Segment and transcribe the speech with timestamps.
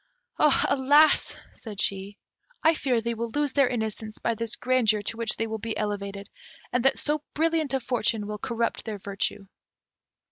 [0.67, 2.17] "Alas!" said she,
[2.63, 5.77] "I fear they will lose their innocence by this grandeur to which they will be
[5.77, 6.27] elevated,
[6.73, 9.45] and that so brilliant a fortune will corrupt their virtue."